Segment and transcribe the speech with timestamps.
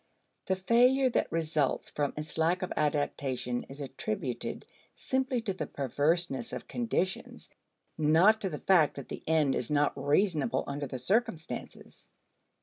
[0.47, 6.53] The failure that results from its lack of adaptation is attributed simply to the perverseness
[6.53, 7.49] of conditions,
[7.99, 12.09] not to the fact that the end is not reasonable under the circumstances.